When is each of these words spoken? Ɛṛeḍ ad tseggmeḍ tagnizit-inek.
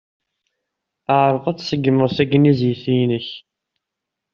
Ɛṛeḍ 1.19 1.45
ad 1.51 1.57
tseggmeḍ 1.57 2.09
tagnizit-inek. 2.17 3.27